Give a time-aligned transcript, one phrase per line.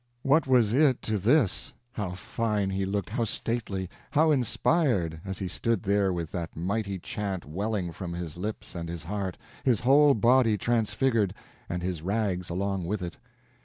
[0.23, 1.73] what was it to this!
[1.91, 6.97] How fine he looked, how stately, how inspired, as he stood there with that mighty
[6.97, 11.35] chant welling from his lips and his heart, his whole body transfigured,
[11.69, 13.17] and his rags along with it.